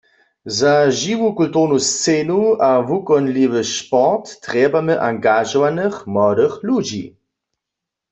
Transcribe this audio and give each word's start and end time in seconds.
Za 0.57 0.75
žiwu 0.99 1.27
kulturnu 1.39 1.77
scenu 1.89 2.39
a 2.69 2.71
wukonliwy 2.87 3.61
sport 3.75 4.25
trjebamy 4.43 4.93
angažowanych 5.09 5.95
młodych 6.13 6.53
ludźi. 6.69 7.03